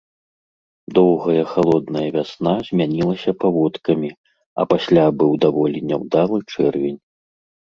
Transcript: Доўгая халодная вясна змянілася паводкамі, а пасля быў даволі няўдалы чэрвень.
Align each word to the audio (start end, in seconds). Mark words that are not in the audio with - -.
Доўгая 0.97 1.43
халодная 1.51 2.05
вясна 2.15 2.53
змянілася 2.69 3.31
паводкамі, 3.43 4.09
а 4.61 4.67
пасля 4.73 5.05
быў 5.21 5.31
даволі 5.45 5.79
няўдалы 5.93 6.37
чэрвень. 6.51 6.99